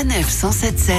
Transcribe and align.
Sanef 0.00 0.30
177. 0.30 0.96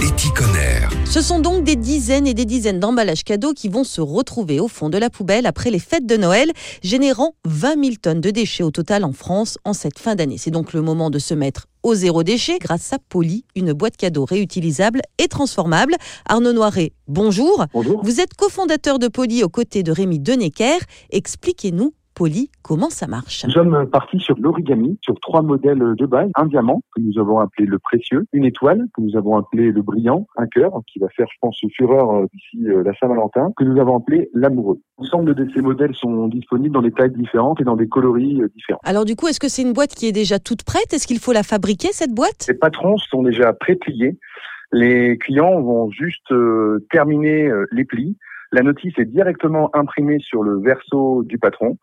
Éticonner. 0.00 0.86
Ce 1.04 1.20
sont 1.20 1.40
donc 1.40 1.64
des 1.64 1.74
dizaines 1.74 2.28
et 2.28 2.34
des 2.34 2.44
dizaines 2.44 2.78
d'emballages 2.78 3.24
cadeaux 3.24 3.52
qui 3.52 3.68
vont 3.68 3.82
se 3.82 4.00
retrouver 4.00 4.60
au 4.60 4.68
fond 4.68 4.90
de 4.90 4.96
la 4.96 5.10
poubelle 5.10 5.44
après 5.44 5.70
les 5.70 5.80
fêtes 5.80 6.06
de 6.06 6.16
Noël, 6.16 6.52
générant 6.80 7.34
20 7.46 7.84
000 7.84 7.96
tonnes 8.00 8.20
de 8.20 8.30
déchets 8.30 8.62
au 8.62 8.70
total 8.70 9.02
en 9.02 9.12
France 9.12 9.58
en 9.64 9.72
cette 9.72 9.98
fin 9.98 10.14
d'année. 10.14 10.38
C'est 10.38 10.52
donc 10.52 10.72
le 10.72 10.82
moment 10.82 11.10
de 11.10 11.18
se 11.18 11.34
mettre 11.34 11.66
au 11.82 11.96
zéro 11.96 12.22
déchet 12.22 12.60
grâce 12.60 12.92
à 12.92 12.98
Poly, 13.08 13.44
une 13.56 13.72
boîte 13.72 13.96
cadeau 13.96 14.24
réutilisable 14.24 15.02
et 15.18 15.26
transformable. 15.26 15.96
Arnaud 16.24 16.52
Noiret, 16.52 16.92
bonjour. 17.08 17.66
Bonjour. 17.72 18.04
Vous 18.04 18.20
êtes 18.20 18.34
cofondateur 18.34 19.00
de 19.00 19.08
Poly 19.08 19.42
aux 19.42 19.48
côtés 19.48 19.82
de 19.82 19.90
Rémi 19.90 20.20
Denecker. 20.20 20.78
Expliquez-nous 21.10 21.92
Poly, 22.18 22.50
comment 22.62 22.90
ça 22.90 23.06
marche? 23.06 23.44
Nous 23.44 23.52
sommes 23.52 23.86
partis 23.86 24.18
sur 24.18 24.36
l'origami, 24.40 24.98
sur 25.02 25.14
trois 25.20 25.40
modèles 25.40 25.94
de 25.96 26.04
base. 26.04 26.28
Un 26.34 26.46
diamant, 26.46 26.82
que 26.96 27.00
nous 27.00 27.16
avons 27.20 27.38
appelé 27.38 27.64
le 27.64 27.78
précieux, 27.78 28.26
une 28.32 28.44
étoile, 28.44 28.86
que 28.96 29.00
nous 29.00 29.16
avons 29.16 29.36
appelé 29.36 29.70
le 29.70 29.82
brillant, 29.82 30.26
un 30.36 30.48
cœur, 30.48 30.72
qui 30.92 30.98
va 30.98 31.06
faire, 31.10 31.28
je 31.30 31.36
pense, 31.40 31.56
fureur 31.76 32.10
euh, 32.10 32.26
d'ici 32.34 32.66
euh, 32.66 32.82
la 32.82 32.92
Saint-Valentin, 32.94 33.52
que 33.56 33.62
nous 33.62 33.80
avons 33.80 33.98
appelé 33.98 34.30
l'amoureux. 34.34 34.80
L'ensemble 34.98 35.32
de 35.36 35.48
ces 35.54 35.62
modèles 35.62 35.94
sont 35.94 36.26
disponibles 36.26 36.74
dans 36.74 36.82
des 36.82 36.90
tailles 36.90 37.12
différentes 37.12 37.60
et 37.60 37.64
dans 37.64 37.76
des 37.76 37.86
coloris 37.86 38.42
euh, 38.42 38.48
différents. 38.52 38.80
Alors 38.82 39.04
du 39.04 39.14
coup, 39.14 39.28
est-ce 39.28 39.38
que 39.38 39.48
c'est 39.48 39.62
une 39.62 39.72
boîte 39.72 39.94
qui 39.94 40.06
est 40.08 40.12
déjà 40.12 40.40
toute 40.40 40.64
prête? 40.64 40.92
Est-ce 40.92 41.06
qu'il 41.06 41.20
faut 41.20 41.32
la 41.32 41.44
fabriquer, 41.44 41.90
cette 41.92 42.12
boîte? 42.12 42.46
Les 42.48 42.54
patrons 42.54 42.96
sont 42.96 43.22
déjà 43.22 43.52
pré-pliés. 43.52 44.18
Les 44.72 45.16
clients 45.18 45.62
vont 45.62 45.88
juste 45.90 46.32
euh, 46.32 46.84
terminer 46.90 47.46
euh, 47.46 47.64
les 47.70 47.84
plis. 47.84 48.16
La 48.50 48.62
notice 48.62 48.94
est 48.98 49.04
directement 49.04 49.70
imprimée 49.74 50.18
sur 50.20 50.42
le 50.42 50.60
verso 50.60 51.22
du 51.22 51.38
patron. 51.38 51.78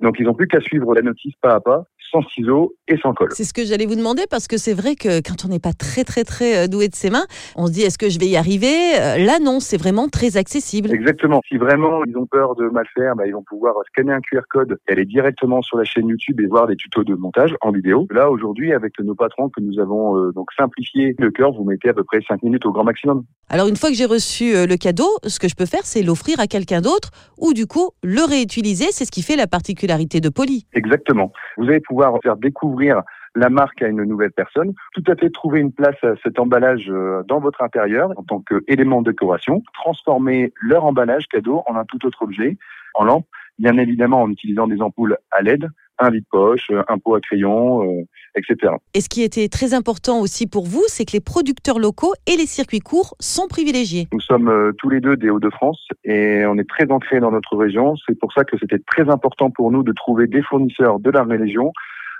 Donc 0.00 0.16
ils 0.18 0.24
n'ont 0.24 0.34
plus 0.34 0.48
qu'à 0.48 0.60
suivre 0.60 0.94
la 0.94 1.02
notice 1.02 1.34
pas 1.40 1.54
à 1.54 1.60
pas, 1.60 1.84
sans 2.10 2.22
ciseaux 2.28 2.74
et 2.88 2.96
sans 2.98 3.12
colle. 3.14 3.30
C'est 3.32 3.44
ce 3.44 3.52
que 3.52 3.64
j'allais 3.64 3.86
vous 3.86 3.96
demander 3.96 4.24
parce 4.30 4.48
que 4.48 4.56
c'est 4.56 4.74
vrai 4.74 4.94
que 4.94 5.20
quand 5.20 5.44
on 5.44 5.48
n'est 5.48 5.58
pas 5.58 5.72
très 5.72 6.04
très 6.04 6.24
très 6.24 6.64
euh, 6.64 6.66
doué 6.66 6.88
de 6.88 6.94
ses 6.94 7.10
mains, 7.10 7.26
on 7.56 7.66
se 7.66 7.72
dit 7.72 7.82
est-ce 7.82 7.98
que 7.98 8.08
je 8.08 8.18
vais 8.18 8.26
y 8.26 8.36
arriver? 8.36 8.74
Euh, 9.00 9.18
Là 9.18 9.38
non, 9.40 9.60
c'est 9.60 9.76
vraiment 9.76 10.08
très 10.08 10.36
accessible. 10.36 10.92
Exactement. 10.92 11.40
Si 11.48 11.56
vraiment 11.56 12.04
ils 12.04 12.16
ont 12.16 12.26
peur 12.26 12.54
de 12.56 12.68
mal 12.68 12.86
faire, 12.94 13.16
bah, 13.16 13.26
ils 13.26 13.32
vont 13.32 13.42
pouvoir 13.42 13.74
scanner 13.88 14.12
un 14.12 14.20
QR 14.20 14.42
code 14.50 14.78
et 14.88 14.92
aller 14.92 15.04
directement 15.04 15.62
sur 15.62 15.78
la 15.78 15.84
chaîne 15.84 16.08
YouTube 16.08 16.40
et 16.40 16.46
voir 16.46 16.66
des 16.66 16.76
tutos 16.76 17.04
de 17.04 17.14
montage 17.14 17.54
en 17.60 17.72
vidéo. 17.72 18.06
Là 18.10 18.30
aujourd'hui, 18.30 18.72
avec 18.72 18.98
nos 19.00 19.14
patrons 19.14 19.48
que 19.48 19.60
nous 19.60 19.80
avons 19.80 20.16
euh, 20.16 20.32
donc 20.32 20.48
simplifié 20.56 21.14
le 21.18 21.30
cœur, 21.30 21.52
vous 21.52 21.64
mettez 21.64 21.88
à 21.88 21.94
peu 21.94 22.04
près 22.04 22.20
5 22.26 22.42
minutes 22.42 22.66
au 22.66 22.72
grand 22.72 22.84
maximum. 22.84 23.24
Alors 23.48 23.68
une 23.68 23.76
fois 23.76 23.90
que 23.90 23.96
j'ai 23.96 24.04
reçu 24.04 24.54
euh, 24.54 24.66
le 24.66 24.76
cadeau, 24.76 25.08
ce 25.26 25.38
que 25.38 25.48
je 25.48 25.54
peux 25.54 25.66
faire, 25.66 25.84
c'est 25.84 26.02
l'offrir 26.02 26.40
à 26.40 26.46
quelqu'un 26.46 26.80
d'autre 26.80 27.10
ou 27.38 27.52
du 27.52 27.66
coup 27.66 27.90
le 28.02 28.22
réutiliser. 28.22 28.86
C'est 28.90 29.04
ce 29.04 29.10
qui 29.10 29.22
fait 29.22 29.36
la 29.36 29.46
particularité 29.46 30.20
de 30.20 30.28
Poly. 30.28 30.66
Exactement. 30.74 31.32
Vous 31.56 31.64
allez 31.64 31.80
pouvoir 31.80 32.03
faire 32.22 32.36
découvrir 32.36 33.02
la 33.34 33.50
marque 33.50 33.82
à 33.82 33.88
une 33.88 34.04
nouvelle 34.04 34.32
personne, 34.32 34.74
tout 34.92 35.02
à 35.08 35.16
fait 35.16 35.30
trouver 35.30 35.60
une 35.60 35.72
place 35.72 35.96
à 36.02 36.14
cet 36.22 36.38
emballage 36.38 36.86
euh, 36.88 37.22
dans 37.26 37.40
votre 37.40 37.62
intérieur 37.62 38.10
en 38.16 38.22
tant 38.22 38.40
qu'élément 38.40 39.02
de 39.02 39.10
décoration, 39.10 39.62
transformer 39.72 40.52
leur 40.60 40.84
emballage 40.84 41.26
cadeau 41.26 41.62
en 41.66 41.74
un 41.76 41.84
tout 41.84 42.04
autre 42.06 42.22
objet, 42.22 42.56
en 42.94 43.04
lampe, 43.04 43.26
bien 43.58 43.76
évidemment 43.78 44.22
en 44.22 44.30
utilisant 44.30 44.66
des 44.66 44.80
ampoules 44.80 45.16
à 45.30 45.42
LED, 45.42 45.68
un 45.98 46.10
vide-poche, 46.10 46.70
euh, 46.70 46.82
un 46.88 46.98
pot 46.98 47.14
à 47.14 47.20
crayon, 47.20 47.82
euh, 47.82 48.02
etc. 48.36 48.72
Et 48.94 49.00
ce 49.00 49.08
qui 49.08 49.22
était 49.22 49.48
très 49.48 49.74
important 49.74 50.20
aussi 50.20 50.46
pour 50.46 50.64
vous, 50.66 50.82
c'est 50.88 51.04
que 51.04 51.12
les 51.12 51.20
producteurs 51.20 51.78
locaux 51.78 52.14
et 52.26 52.36
les 52.36 52.46
circuits 52.46 52.80
courts 52.80 53.14
sont 53.20 53.46
privilégiés. 53.46 54.08
Nous 54.12 54.20
sommes 54.20 54.48
euh, 54.48 54.72
tous 54.78 54.88
les 54.88 55.00
deux 55.00 55.16
des 55.16 55.30
Hauts-de-France 55.30 55.86
et 56.04 56.44
on 56.46 56.58
est 56.58 56.68
très 56.68 56.90
ancrés 56.90 57.20
dans 57.20 57.30
notre 57.30 57.56
région. 57.56 57.94
C'est 58.06 58.18
pour 58.18 58.32
ça 58.32 58.44
que 58.44 58.58
c'était 58.58 58.80
très 58.80 59.08
important 59.08 59.50
pour 59.50 59.70
nous 59.70 59.82
de 59.82 59.92
trouver 59.92 60.26
des 60.26 60.42
fournisseurs 60.42 60.98
de 60.98 61.10
la 61.10 61.22
région. 61.22 61.72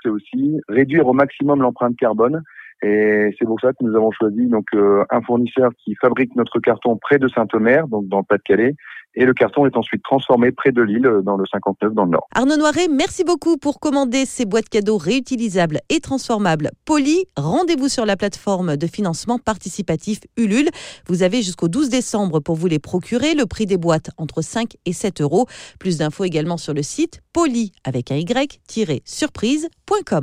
C'est 0.03 0.09
aussi 0.09 0.57
réduire 0.69 1.07
au 1.07 1.13
maximum 1.13 1.61
l'empreinte 1.61 1.97
carbone. 1.97 2.41
Et 2.83 3.33
c'est 3.39 3.45
pour 3.45 3.59
ça 3.59 3.71
que 3.71 3.83
nous 3.83 3.95
avons 3.95 4.11
choisi 4.11 4.47
donc 4.47 4.65
euh, 4.75 5.03
un 5.09 5.21
fournisseur 5.21 5.71
qui 5.83 5.95
fabrique 5.95 6.35
notre 6.35 6.59
carton 6.59 6.97
près 6.97 7.17
de 7.17 7.27
Saint-Omer, 7.27 7.87
donc 7.87 8.07
dans 8.07 8.19
le 8.19 8.23
Pas-de-Calais. 8.23 8.75
Et 9.15 9.25
le 9.25 9.33
carton 9.33 9.65
est 9.65 9.77
ensuite 9.77 10.03
transformé 10.03 10.51
près 10.51 10.71
de 10.71 10.81
Lille, 10.81 11.05
euh, 11.05 11.21
dans 11.21 11.37
le 11.37 11.45
59, 11.45 11.93
dans 11.93 12.05
le 12.05 12.11
Nord. 12.11 12.27
Arnaud 12.33 12.57
Noiret, 12.57 12.87
merci 12.89 13.23
beaucoup 13.23 13.57
pour 13.57 13.79
commander 13.79 14.25
ces 14.25 14.45
boîtes 14.45 14.69
cadeaux 14.69 14.97
réutilisables 14.97 15.79
et 15.89 15.99
transformables 15.99 16.71
Poly. 16.85 17.25
Rendez-vous 17.37 17.87
sur 17.87 18.05
la 18.05 18.17
plateforme 18.17 18.77
de 18.77 18.87
financement 18.87 19.39
participatif 19.39 20.19
Ulule. 20.37 20.69
Vous 21.07 21.23
avez 21.23 21.41
jusqu'au 21.41 21.67
12 21.67 21.89
décembre 21.89 22.39
pour 22.39 22.55
vous 22.55 22.67
les 22.67 22.79
procurer. 22.79 23.35
Le 23.35 23.45
prix 23.45 23.65
des 23.65 23.77
boîtes 23.77 24.11
entre 24.17 24.41
5 24.41 24.73
et 24.85 24.93
7 24.93 25.21
euros. 25.21 25.47
Plus 25.79 25.97
d'infos 25.97 26.25
également 26.25 26.57
sur 26.57 26.73
le 26.73 26.83
site 26.83 27.21
poly 27.33 27.71
avec 27.83 28.11
un 28.11 28.17
y-surprise.com. 28.17 30.21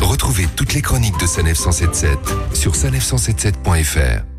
Retrouvez 0.00 0.46
toutes 0.56 0.74
les 0.74 0.82
chroniques 0.82 1.18
de 1.18 1.26
Sanef 1.26 1.56
177 1.56 2.18
sur 2.54 2.72
sanef177.fr. 2.72 4.35